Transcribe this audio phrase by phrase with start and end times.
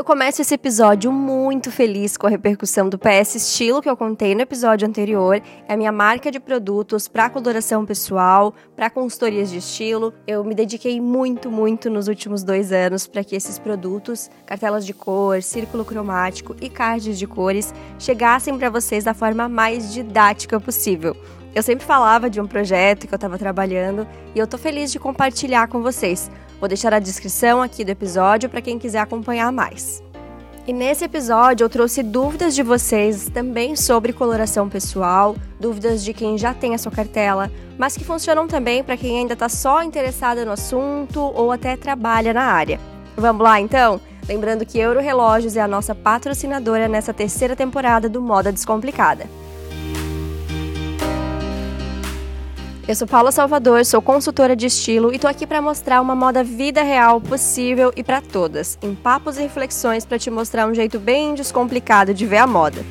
[0.00, 4.34] Eu começo esse episódio muito feliz com a repercussão do PS Estilo que eu contei
[4.34, 5.42] no episódio anterior.
[5.68, 10.14] É a minha marca de produtos para coloração pessoal, para consultorias de estilo.
[10.26, 14.94] Eu me dediquei muito, muito nos últimos dois anos para que esses produtos, cartelas de
[14.94, 21.14] cor, círculo cromático e cards de cores, chegassem para vocês da forma mais didática possível.
[21.54, 25.00] Eu sempre falava de um projeto que eu estava trabalhando e eu tô feliz de
[25.00, 26.30] compartilhar com vocês.
[26.60, 30.02] Vou deixar a descrição aqui do episódio para quem quiser acompanhar mais.
[30.66, 36.38] E nesse episódio eu trouxe dúvidas de vocês também sobre coloração pessoal, dúvidas de quem
[36.38, 40.44] já tem a sua cartela, mas que funcionam também para quem ainda está só interessado
[40.44, 42.78] no assunto ou até trabalha na área.
[43.16, 44.00] Vamos lá então?
[44.28, 49.26] Lembrando que Euro Relógios é a nossa patrocinadora nessa terceira temporada do Moda Descomplicada.
[52.90, 56.42] Eu sou Paula Salvador, sou consultora de estilo e tô aqui para mostrar uma moda
[56.42, 60.98] vida real possível e para todas, em papos e reflexões para te mostrar um jeito
[60.98, 62.84] bem descomplicado de ver a moda.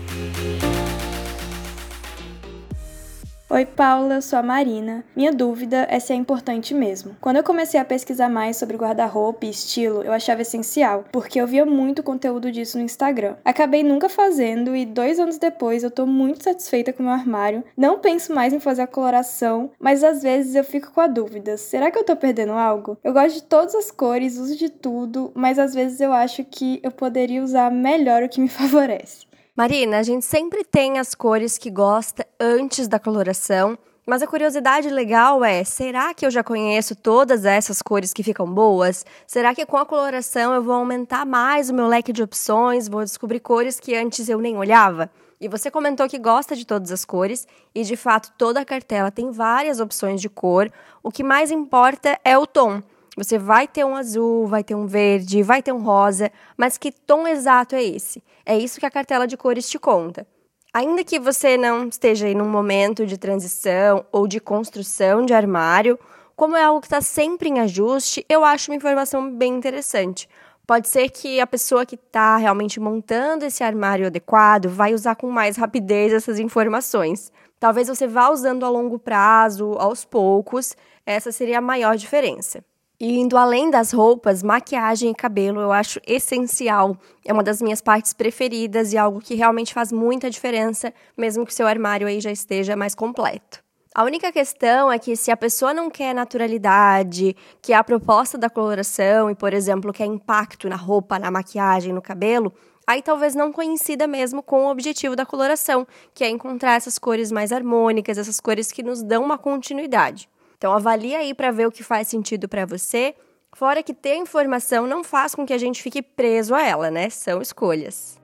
[3.51, 5.03] Oi, Paula, sou a Marina.
[5.15, 7.17] Minha dúvida é se é importante mesmo.
[7.19, 11.47] Quando eu comecei a pesquisar mais sobre guarda-roupa e estilo, eu achava essencial, porque eu
[11.47, 13.37] via muito conteúdo disso no Instagram.
[13.43, 17.63] Acabei nunca fazendo e dois anos depois eu tô muito satisfeita com meu armário.
[17.75, 21.57] Não penso mais em fazer a coloração, mas às vezes eu fico com a dúvida:
[21.57, 22.99] será que eu tô perdendo algo?
[23.03, 26.79] Eu gosto de todas as cores, uso de tudo, mas às vezes eu acho que
[26.83, 29.27] eu poderia usar melhor o que me favorece.
[29.59, 34.89] Marina, a gente sempre tem as cores que gosta antes da coloração, mas a curiosidade
[34.89, 39.05] legal é: será que eu já conheço todas essas cores que ficam boas?
[39.27, 43.03] Será que com a coloração eu vou aumentar mais o meu leque de opções, vou
[43.03, 45.11] descobrir cores que antes eu nem olhava?
[45.41, 49.11] E você comentou que gosta de todas as cores, e de fato toda a cartela
[49.11, 50.71] tem várias opções de cor.
[51.03, 52.81] O que mais importa é o tom.
[53.17, 56.91] Você vai ter um azul, vai ter um verde, vai ter um rosa, mas que
[56.91, 58.23] tom exato é esse?
[58.45, 60.25] É isso que a cartela de cores te conta.
[60.73, 65.97] Ainda que você não esteja em um momento de transição ou de construção de armário,
[66.35, 70.29] como é algo que está sempre em ajuste, eu acho uma informação bem interessante.
[70.65, 75.29] Pode ser que a pessoa que está realmente montando esse armário adequado vai usar com
[75.31, 77.31] mais rapidez essas informações.
[77.59, 82.63] Talvez você vá usando a longo prazo, aos poucos, essa seria a maior diferença.
[83.01, 86.97] E indo além das roupas, maquiagem e cabelo eu acho essencial.
[87.23, 91.53] É uma das minhas partes preferidas e algo que realmente faz muita diferença, mesmo que
[91.53, 93.63] seu armário aí já esteja mais completo.
[93.95, 98.49] A única questão é que se a pessoa não quer naturalidade, que a proposta da
[98.49, 102.51] coloração e, por exemplo, quer impacto na roupa, na maquiagem, no cabelo,
[102.85, 107.31] aí talvez não coincida mesmo com o objetivo da coloração, que é encontrar essas cores
[107.31, 110.27] mais harmônicas, essas cores que nos dão uma continuidade.
[110.59, 113.15] Então avalia aí para ver o que faz sentido para você.
[113.53, 117.09] Fora que ter informação não faz com que a gente fique preso a ela, né?
[117.09, 118.19] São escolhas.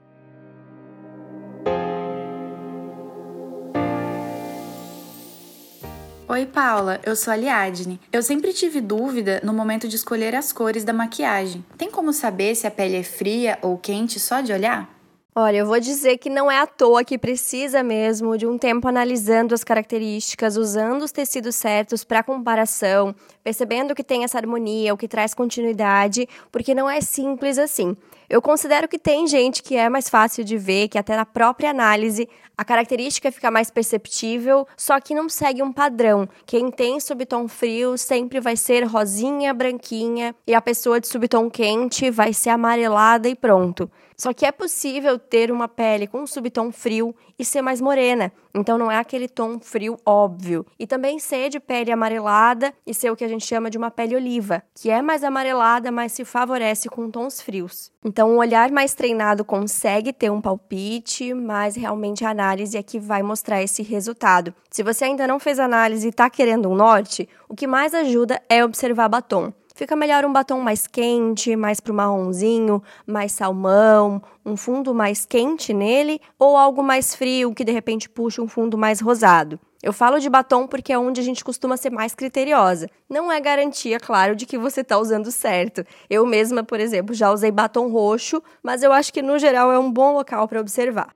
[6.28, 7.98] Oi, Paula, eu sou a Liadne.
[8.12, 11.64] Eu sempre tive dúvida no momento de escolher as cores da maquiagem.
[11.78, 14.95] Tem como saber se a pele é fria ou quente só de olhar?
[15.38, 18.88] Olha, eu vou dizer que não é à toa que precisa mesmo de um tempo
[18.88, 23.14] analisando as características, usando os tecidos certos para comparação,
[23.44, 27.94] percebendo que tem essa harmonia, o que traz continuidade, porque não é simples assim.
[28.28, 31.70] Eu considero que tem gente que é mais fácil de ver, que até na própria
[31.70, 32.28] análise
[32.58, 36.28] a característica fica mais perceptível, só que não segue um padrão.
[36.46, 42.10] Quem tem subtom frio sempre vai ser rosinha, branquinha, e a pessoa de subtom quente
[42.10, 43.90] vai ser amarelada e pronto.
[44.16, 48.32] Só que é possível ter uma pele com subtom frio e ser mais morena.
[48.56, 50.64] Então não é aquele tom frio óbvio.
[50.78, 53.90] E também ser de pele amarelada e ser o que a gente chama de uma
[53.90, 57.92] pele oliva, que é mais amarelada, mas se favorece com tons frios.
[58.02, 62.98] Então um olhar mais treinado consegue ter um palpite, mas realmente a análise é que
[62.98, 64.54] vai mostrar esse resultado.
[64.70, 68.40] Se você ainda não fez análise e está querendo um norte, o que mais ajuda
[68.48, 69.52] é observar batom.
[69.76, 75.74] Fica melhor um batom mais quente, mais pro marronzinho, mais salmão, um fundo mais quente
[75.74, 79.60] nele, ou algo mais frio que de repente puxa um fundo mais rosado.
[79.82, 82.88] Eu falo de batom porque é onde a gente costuma ser mais criteriosa.
[83.06, 85.84] Não é garantia, claro, de que você está usando certo.
[86.08, 89.78] Eu mesma, por exemplo, já usei batom roxo, mas eu acho que no geral é
[89.78, 91.10] um bom local para observar.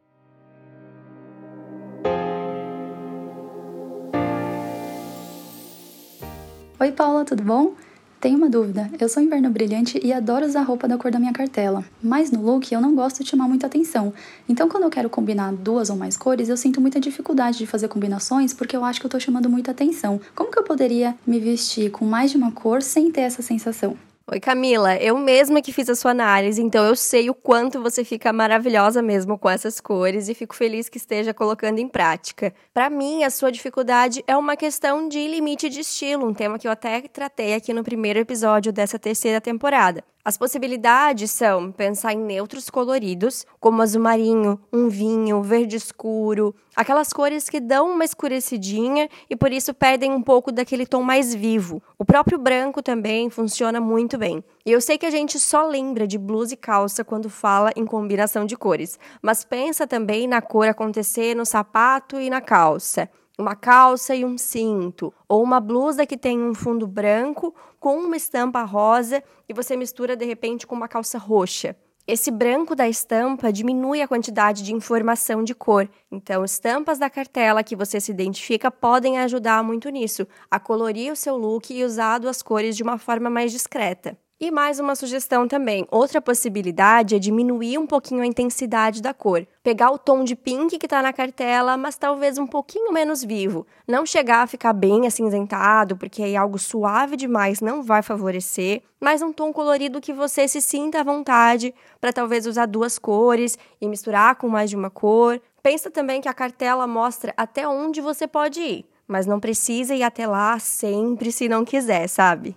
[6.78, 7.74] Oi, Paula, tudo bom?
[8.20, 8.90] Tenho uma dúvida.
[9.00, 11.82] Eu sou inverno brilhante e adoro usar roupa da cor da minha cartela.
[12.02, 14.12] Mas no look eu não gosto de chamar muita atenção.
[14.46, 17.88] Então quando eu quero combinar duas ou mais cores, eu sinto muita dificuldade de fazer
[17.88, 20.20] combinações porque eu acho que eu tô chamando muita atenção.
[20.34, 23.96] Como que eu poderia me vestir com mais de uma cor sem ter essa sensação?
[24.32, 24.96] Oi, Camila.
[24.96, 29.02] Eu mesma que fiz a sua análise, então eu sei o quanto você fica maravilhosa
[29.02, 32.54] mesmo com essas cores e fico feliz que esteja colocando em prática.
[32.72, 36.68] Para mim, a sua dificuldade é uma questão de limite de estilo, um tema que
[36.68, 40.04] eu até tratei aqui no primeiro episódio dessa terceira temporada.
[40.22, 47.10] As possibilidades são pensar em neutros coloridos, como azul marinho, um vinho, verde escuro, aquelas
[47.10, 51.82] cores que dão uma escurecidinha e por isso perdem um pouco daquele tom mais vivo.
[51.98, 54.44] O próprio branco também funciona muito bem.
[54.66, 57.86] E eu sei que a gente só lembra de blusa e calça quando fala em
[57.86, 63.08] combinação de cores, mas pensa também na cor acontecer no sapato e na calça
[63.40, 68.16] uma calça e um cinto, ou uma blusa que tem um fundo branco com uma
[68.16, 71.74] estampa rosa e você mistura de repente com uma calça roxa.
[72.06, 75.88] Esse branco da estampa diminui a quantidade de informação de cor.
[76.10, 81.16] Então, estampas da cartela que você se identifica podem ajudar muito nisso, a colorir o
[81.16, 84.18] seu look e usar duas cores de uma forma mais discreta.
[84.42, 85.86] E mais uma sugestão também.
[85.90, 89.46] Outra possibilidade é diminuir um pouquinho a intensidade da cor.
[89.62, 93.66] Pegar o tom de pink que está na cartela, mas talvez um pouquinho menos vivo.
[93.86, 99.20] Não chegar a ficar bem acinzentado, porque aí algo suave demais não vai favorecer, mas
[99.20, 103.86] um tom colorido que você se sinta à vontade para talvez usar duas cores e
[103.86, 105.38] misturar com mais de uma cor.
[105.62, 110.02] Pensa também que a cartela mostra até onde você pode ir, mas não precisa ir
[110.02, 112.56] até lá sempre se não quiser, sabe?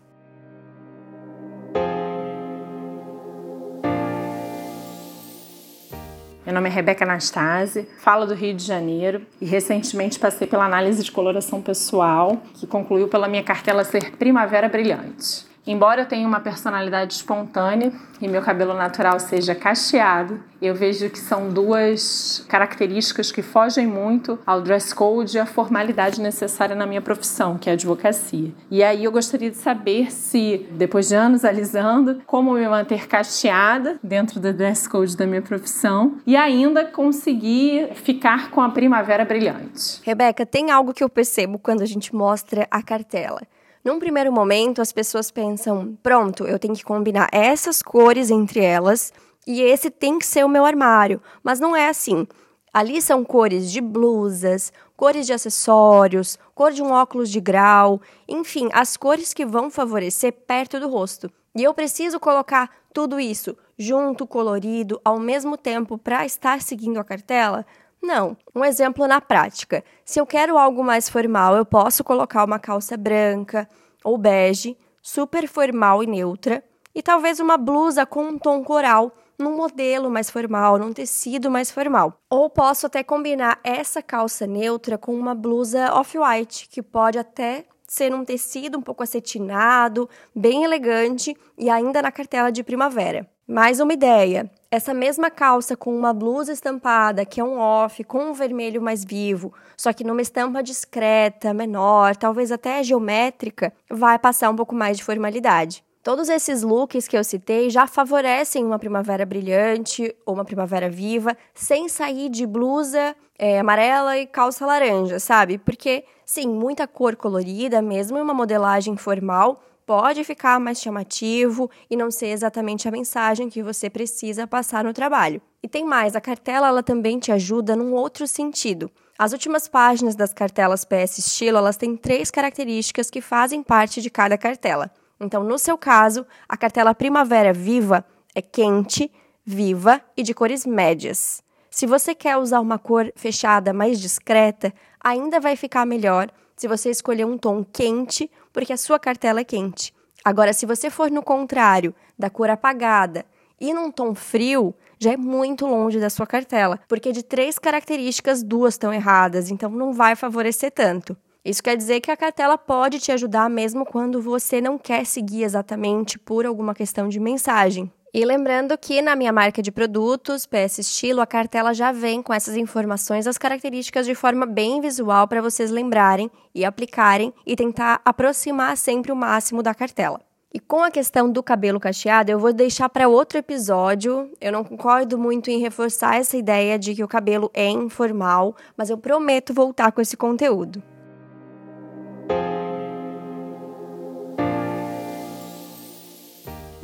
[6.46, 11.02] Meu nome é Rebeca Anastase, falo do Rio de Janeiro e recentemente passei pela análise
[11.02, 15.53] de coloração pessoal, que concluiu pela minha cartela ser Primavera Brilhante.
[15.66, 21.20] Embora eu tenha uma personalidade espontânea e meu cabelo natural seja cacheado, eu vejo que
[21.20, 27.02] são duas características que fogem muito ao dress code e à formalidade necessária na minha
[27.02, 28.52] profissão, que é a advocacia.
[28.70, 33.98] E aí eu gostaria de saber se, depois de anos alisando, como me manter cacheada
[34.04, 40.02] dentro do dress code da minha profissão e ainda conseguir ficar com a primavera brilhante.
[40.04, 43.42] Rebeca, tem algo que eu percebo quando a gente mostra a cartela.
[43.84, 49.12] Num primeiro momento, as pessoas pensam: pronto, eu tenho que combinar essas cores entre elas
[49.46, 51.22] e esse tem que ser o meu armário.
[51.44, 52.26] Mas não é assim.
[52.74, 58.70] Ali são cores de blusas, cores de acessórios, cor de um óculos de grau, enfim,
[58.74, 61.30] as cores que vão favorecer perto do rosto.
[61.56, 67.04] E eu preciso colocar tudo isso junto, colorido, ao mesmo tempo para estar seguindo a
[67.04, 67.66] cartela?
[68.04, 68.36] Não.
[68.54, 69.82] Um exemplo na prática.
[70.04, 73.68] Se eu quero algo mais formal, eu posso colocar uma calça branca
[74.04, 76.62] ou bege, super formal e neutra,
[76.94, 81.72] e talvez uma blusa com um tom coral, num modelo mais formal, num tecido mais
[81.72, 82.20] formal.
[82.30, 88.12] Ou posso até combinar essa calça neutra com uma blusa off-white, que pode até ser
[88.12, 93.30] um tecido um pouco acetinado, bem elegante e ainda na cartela de primavera.
[93.48, 98.32] Mais uma ideia: essa mesma calça com uma blusa estampada, que é um off, com
[98.32, 104.50] um vermelho mais vivo, só que numa estampa discreta, menor, talvez até geométrica, vai passar
[104.50, 105.84] um pouco mais de formalidade.
[106.02, 111.38] Todos esses looks que eu citei já favorecem uma primavera brilhante ou uma primavera viva,
[111.54, 115.58] sem sair de blusa é, amarela e calça laranja, sabe?
[115.58, 121.96] Porque, sim, muita cor colorida, mesmo em uma modelagem formal, pode ficar mais chamativo e
[121.96, 125.40] não ser exatamente a mensagem que você precisa passar no trabalho.
[125.62, 128.90] E tem mais, a cartela ela também te ajuda num outro sentido.
[129.16, 134.10] As últimas páginas das cartelas PS Estilo, elas têm três características que fazem parte de
[134.10, 134.90] cada cartela.
[135.20, 139.12] Então, no seu caso, a cartela Primavera Viva é quente,
[139.46, 141.44] viva e de cores médias.
[141.74, 144.72] Se você quer usar uma cor fechada mais discreta,
[145.04, 149.44] ainda vai ficar melhor se você escolher um tom quente, porque a sua cartela é
[149.44, 149.94] quente.
[150.24, 153.26] Agora, se você for no contrário, da cor apagada
[153.60, 158.42] e num tom frio, já é muito longe da sua cartela, porque de três características,
[158.42, 161.18] duas estão erradas, então não vai favorecer tanto.
[161.44, 165.44] Isso quer dizer que a cartela pode te ajudar mesmo quando você não quer seguir
[165.44, 167.92] exatamente por alguma questão de mensagem.
[168.16, 172.32] E lembrando que na minha marca de produtos, PS Estilo, a cartela já vem com
[172.32, 178.02] essas informações, as características de forma bem visual para vocês lembrarem e aplicarem e tentar
[178.06, 180.22] aproximar sempre o máximo da cartela.
[180.54, 184.32] E com a questão do cabelo cacheado, eu vou deixar para outro episódio.
[184.40, 188.92] Eu não concordo muito em reforçar essa ideia de que o cabelo é informal, mas
[188.92, 190.84] eu prometo voltar com esse conteúdo.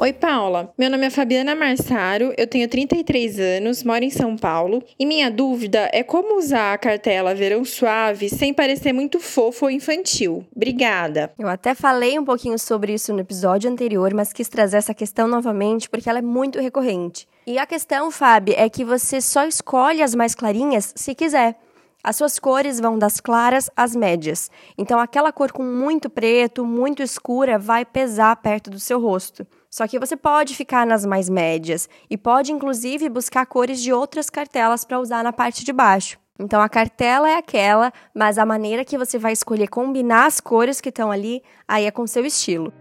[0.02, 0.74] Oi, Paula.
[0.78, 5.30] Meu nome é Fabiana Marsaro, eu tenho 33 anos, moro em São Paulo e minha
[5.30, 10.46] dúvida é como usar a cartela Verão Suave sem parecer muito fofo ou infantil.
[10.56, 11.34] Obrigada.
[11.38, 15.28] Eu até falei um pouquinho sobre isso no episódio anterior, mas quis trazer essa questão
[15.28, 17.28] novamente porque ela é muito recorrente.
[17.46, 21.60] E a questão, Fábio, é que você só escolhe as mais clarinhas se quiser.
[22.02, 24.50] As suas cores vão das claras às médias.
[24.78, 29.46] Então, aquela cor com muito preto, muito escura, vai pesar perto do seu rosto.
[29.70, 34.28] Só que você pode ficar nas mais médias e pode inclusive buscar cores de outras
[34.28, 36.18] cartelas para usar na parte de baixo.
[36.40, 40.82] Então a cartela é aquela, mas a maneira que você vai escolher combinar as cores
[40.82, 42.74] que estão ali, aí é com seu estilo.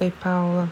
[0.00, 0.70] Oi, Paula.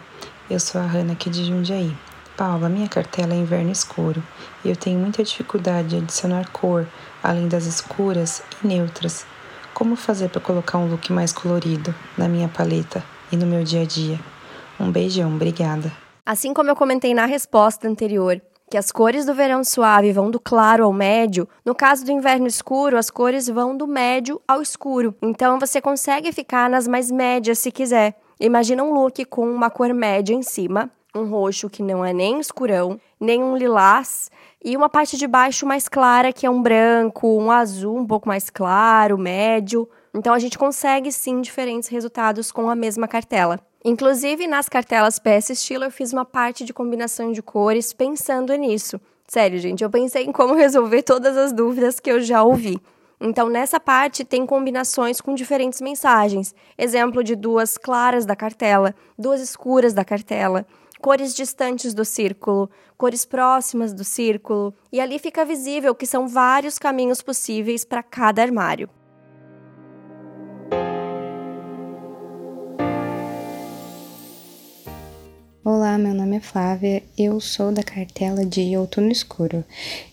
[0.49, 1.95] Eu sou a Hanna aqui de Jundiaí.
[2.37, 4.23] Paula, minha cartela é inverno escuro
[4.65, 6.87] e eu tenho muita dificuldade de adicionar cor,
[7.23, 9.27] além das escuras e neutras.
[9.75, 13.03] Como fazer para colocar um look mais colorido na minha paleta
[13.33, 14.21] e no meu dia a dia?
[14.79, 15.91] Um beijão, obrigada.
[16.25, 20.39] Assim como eu comentei na resposta anterior, que as cores do verão suave vão do
[20.39, 25.15] claro ao médio, no caso do inverno escuro, as cores vão do médio ao escuro.
[25.23, 28.15] Então você consegue ficar nas mais médias se quiser.
[28.39, 32.41] Imagina um look com uma cor média em cima, um roxo que não é nem
[32.41, 34.31] escurão, nem um lilás,
[34.65, 38.29] e uma parte de baixo mais clara, que é um branco, um azul um pouco
[38.29, 39.89] mais claro, médio.
[40.15, 43.61] Então a gente consegue sim diferentes resultados com a mesma cartela.
[43.85, 49.01] Inclusive nas cartelas PS Estilo eu fiz uma parte de combinação de cores pensando nisso.
[49.27, 52.81] Sério, gente, eu pensei em como resolver todas as dúvidas que eu já ouvi.
[53.25, 56.53] Então, nessa parte tem combinações com diferentes mensagens.
[56.77, 60.67] Exemplo de duas claras da cartela, duas escuras da cartela
[61.03, 66.79] cores distantes do círculo, cores próximas do círculo, e ali fica visível que são vários
[66.79, 68.89] caminhos possíveis para cada armário.
[75.93, 79.63] Olá, meu nome é Flávia, eu sou da cartela de Outono Escuro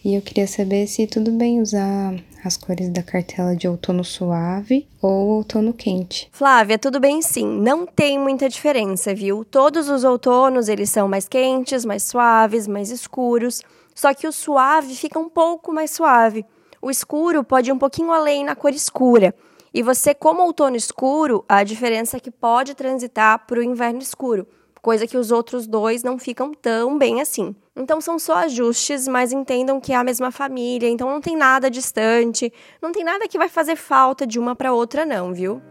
[0.04, 4.86] e eu queria saber se tudo bem usar as cores da cartela de outono suave
[5.02, 6.28] ou outono quente.
[6.34, 9.46] Flávia, tudo bem sim, não tem muita diferença, viu?
[9.46, 13.62] Todos os outonos eles são mais quentes, mais suaves, mais escuros,
[13.96, 16.46] só que o suave fica um pouco mais suave.
[16.82, 19.34] O escuro pode ir um pouquinho além na cor escura.
[19.74, 24.46] E você, como outono escuro, a diferença é que pode transitar para o inverno escuro
[24.82, 27.56] coisa que os outros dois não ficam tão bem assim.
[27.76, 31.70] Então são só ajustes, mas entendam que é a mesma família, então não tem nada
[31.70, 35.62] distante, não tem nada que vai fazer falta de uma para outra não, viu?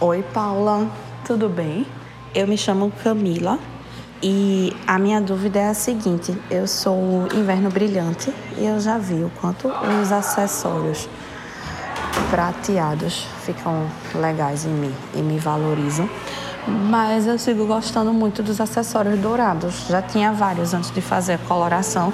[0.00, 0.90] Oi, Paula,
[1.24, 1.86] tudo bem?
[2.34, 3.58] Eu me chamo Camila
[4.22, 9.22] e a minha dúvida é a seguinte: eu sou inverno brilhante e eu já vi
[9.22, 11.08] o quanto os acessórios
[12.34, 16.10] prateados ficam legais em mim e me valorizam.
[16.66, 19.86] Mas eu sigo gostando muito dos acessórios dourados.
[19.86, 22.12] Já tinha vários antes de fazer a coloração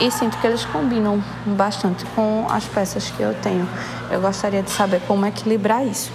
[0.00, 1.22] e sinto que eles combinam
[1.56, 3.68] bastante com as peças que eu tenho.
[4.10, 6.10] Eu gostaria de saber como equilibrar isso.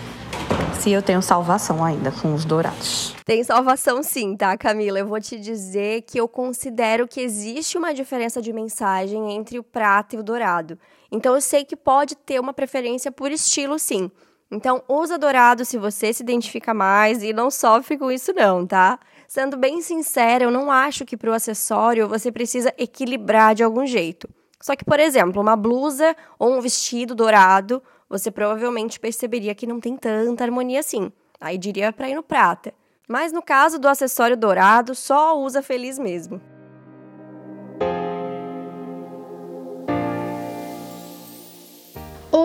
[0.74, 3.16] Se eu tenho salvação ainda com os dourados.
[3.24, 5.00] Tem salvação sim, tá, Camila?
[5.00, 9.64] Eu vou te dizer que eu considero que existe uma diferença de mensagem entre o
[9.64, 10.78] prata e o dourado.
[11.12, 14.12] Então eu sei que pode ter uma preferência por estilo, sim.
[14.52, 19.00] Então usa dourado se você se identifica mais e não sofre com isso não, tá?
[19.28, 23.86] Sendo bem sincera, eu não acho que para o acessório você precisa equilibrar de algum
[23.86, 24.30] jeito.
[24.62, 29.80] Só que, por exemplo, uma blusa ou um vestido dourado, você provavelmente perceberia que não
[29.80, 31.12] tem tanta harmonia assim.
[31.40, 32.74] Aí diria para ir no prata.
[33.08, 36.42] Mas no caso do acessório dourado, só usa feliz mesmo.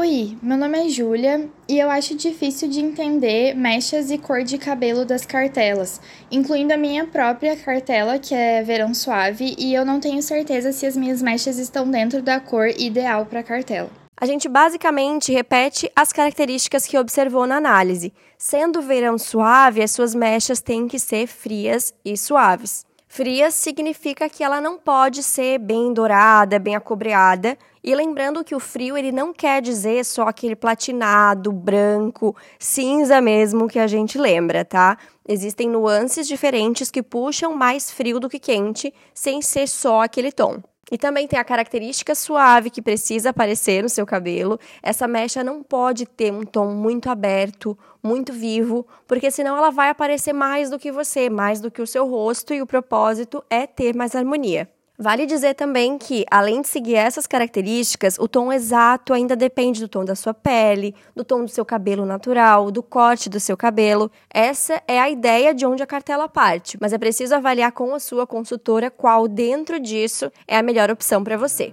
[0.03, 4.57] Oi, meu nome é Júlia e eu acho difícil de entender mechas e cor de
[4.57, 10.01] cabelo das cartelas, incluindo a minha própria cartela, que é verão suave, e eu não
[10.01, 13.91] tenho certeza se as minhas mechas estão dentro da cor ideal para a cartela.
[14.19, 18.11] A gente basicamente repete as características que observou na análise.
[18.39, 22.87] Sendo verão suave, as suas mechas têm que ser frias e suaves.
[23.13, 27.59] Frias significa que ela não pode ser bem dourada, bem acobreada.
[27.83, 33.67] E lembrando que o frio ele não quer dizer só aquele platinado, branco, cinza mesmo
[33.67, 34.97] que a gente lembra, tá?
[35.29, 40.63] Existem nuances diferentes que puxam mais frio do que quente, sem ser só aquele tom.
[40.91, 44.59] E também tem a característica suave que precisa aparecer no seu cabelo.
[44.83, 49.89] Essa mecha não pode ter um tom muito aberto, muito vivo, porque senão ela vai
[49.91, 53.67] aparecer mais do que você, mais do que o seu rosto, e o propósito é
[53.67, 54.69] ter mais harmonia.
[55.03, 59.89] Vale dizer também que, além de seguir essas características, o tom exato ainda depende do
[59.89, 64.13] tom da sua pele, do tom do seu cabelo natural, do corte do seu cabelo.
[64.29, 67.99] Essa é a ideia de onde a cartela parte, mas é preciso avaliar com a
[67.99, 71.73] sua consultora qual dentro disso é a melhor opção para você.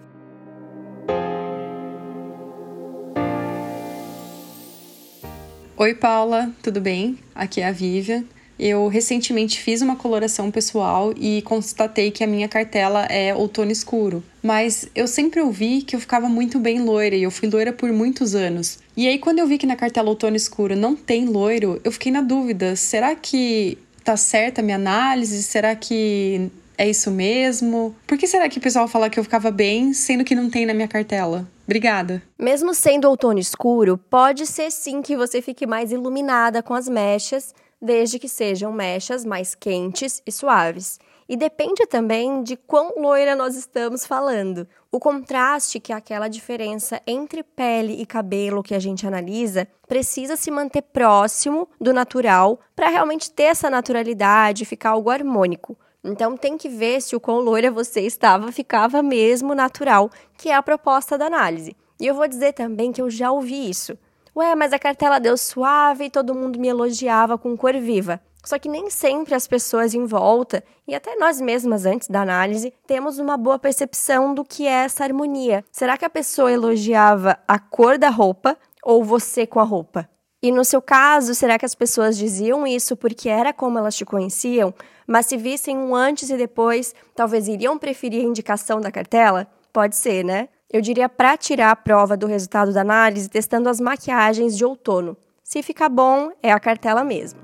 [5.75, 7.19] Oi, Paula, tudo bem?
[7.35, 8.23] Aqui é a Vivian.
[8.59, 14.23] Eu recentemente fiz uma coloração pessoal e constatei que a minha cartela é outono escuro.
[14.41, 17.91] Mas eu sempre ouvi que eu ficava muito bem loira e eu fui loira por
[17.91, 18.79] muitos anos.
[18.95, 22.11] E aí, quando eu vi que na cartela outono escuro não tem loiro, eu fiquei
[22.11, 25.43] na dúvida: será que tá certa a minha análise?
[25.43, 27.95] Será que é isso mesmo?
[28.05, 30.65] Por que será que o pessoal fala que eu ficava bem, sendo que não tem
[30.65, 31.47] na minha cartela?
[31.65, 32.23] Obrigada.
[32.39, 37.53] Mesmo sendo outono escuro, pode ser sim que você fique mais iluminada com as mechas
[37.81, 40.99] desde que sejam mechas mais quentes e suaves.
[41.29, 44.67] E depende também de quão loira nós estamos falando.
[44.89, 50.37] O contraste, que é aquela diferença entre pele e cabelo que a gente analisa, precisa
[50.37, 55.77] se manter próximo do natural para realmente ter essa naturalidade, ficar algo harmônico.
[56.01, 60.55] Então tem que ver se o quão loira você estava ficava mesmo natural, que é
[60.55, 61.75] a proposta da análise.
[61.99, 63.97] E eu vou dizer também que eu já ouvi isso.
[64.37, 68.21] Ué, mas a cartela deu suave e todo mundo me elogiava com cor viva.
[68.45, 72.71] Só que nem sempre as pessoas em volta, e até nós mesmas antes da análise,
[72.85, 75.65] temos uma boa percepção do que é essa harmonia.
[75.71, 80.07] Será que a pessoa elogiava a cor da roupa ou você com a roupa?
[80.39, 84.05] E no seu caso, será que as pessoas diziam isso porque era como elas te
[84.05, 84.71] conheciam,
[85.07, 89.47] mas se vissem um antes e depois, talvez iriam preferir a indicação da cartela?
[89.73, 90.47] Pode ser, né?
[90.69, 95.15] Eu diria para tirar a prova do resultado da análise testando as maquiagens de outono.
[95.41, 97.39] Se ficar bom, é a cartela mesmo.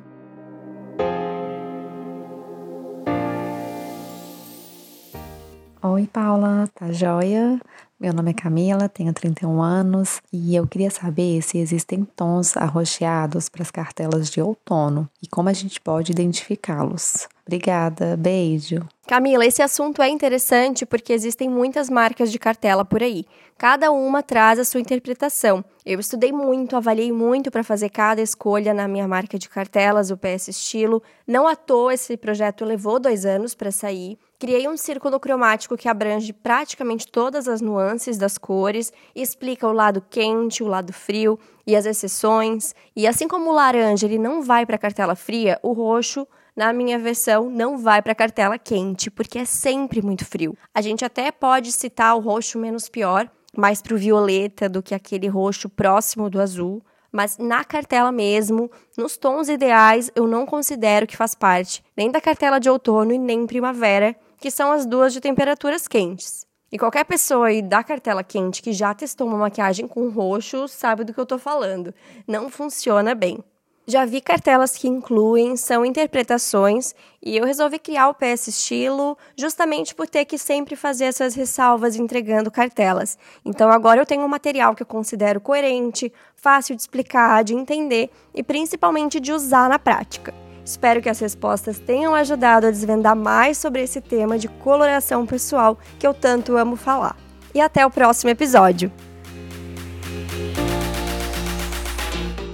[5.81, 7.61] Oi, Paula, tá joia?
[7.97, 13.47] Meu nome é Camila, tenho 31 anos e eu queria saber se existem tons arroxeados
[13.47, 17.29] para as cartelas de outono e como a gente pode identificá-los.
[17.45, 18.87] Obrigada, beijo.
[19.05, 23.25] Camila, esse assunto é interessante porque existem muitas marcas de cartela por aí.
[23.57, 25.63] Cada uma traz a sua interpretação.
[25.85, 30.17] Eu estudei muito, avaliei muito para fazer cada escolha na minha marca de cartelas, o
[30.17, 31.03] PS Estilo.
[31.27, 34.17] Não à toa esse projeto levou dois anos para sair.
[34.39, 40.03] Criei um círculo cromático que abrange praticamente todas as nuances das cores explica o lado
[40.09, 42.73] quente, o lado frio e as exceções.
[42.95, 46.99] E assim como o laranja ele não vai para cartela fria, o roxo na minha
[46.99, 50.55] versão, não vai para a cartela quente, porque é sempre muito frio.
[50.73, 54.93] A gente até pode citar o roxo menos pior, mais para o violeta do que
[54.93, 56.83] aquele roxo próximo do azul.
[57.11, 62.19] Mas na cartela mesmo, nos tons ideais, eu não considero que faz parte nem da
[62.19, 66.45] cartela de outono e nem primavera, que são as duas de temperaturas quentes.
[66.71, 71.03] E qualquer pessoa aí da cartela quente que já testou uma maquiagem com roxo sabe
[71.03, 71.93] do que eu tô falando.
[72.27, 73.43] Não funciona bem.
[73.85, 79.93] Já vi cartelas que incluem, são interpretações, e eu resolvi criar o PS Estilo justamente
[79.93, 83.17] por ter que sempre fazer essas ressalvas entregando cartelas.
[83.43, 88.09] Então agora eu tenho um material que eu considero coerente, fácil de explicar, de entender
[88.33, 90.33] e principalmente de usar na prática.
[90.63, 95.77] Espero que as respostas tenham ajudado a desvendar mais sobre esse tema de coloração pessoal
[95.99, 97.17] que eu tanto amo falar.
[97.53, 98.89] E até o próximo episódio!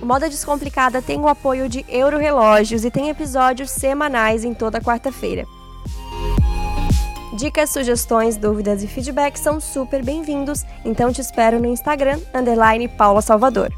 [0.09, 5.45] Moda Descomplicada tem o apoio de Euro Relógios e tem episódios semanais em toda quarta-feira.
[7.37, 13.21] Dicas, sugestões, dúvidas e feedback são super bem-vindos, então te espero no Instagram, underline Paula
[13.21, 13.71] Salvador.